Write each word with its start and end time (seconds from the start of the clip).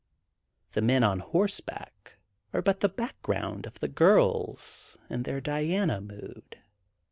The 0.71 0.81
men 0.81 1.03
on 1.03 1.19
horseback 1.19 2.13
are 2.53 2.63
but 2.63 2.79
the 2.79 2.89
back 2.89 3.21
ground 3.21 3.67
of 3.67 3.79
the 3.81 3.87
girls 3.87 4.97
in 5.11 5.21
their 5.21 5.39
Diana 5.39 6.01
mood. 6.01 6.57